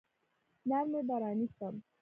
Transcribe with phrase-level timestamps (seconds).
[0.69, 1.73] نرمي به رانیسم.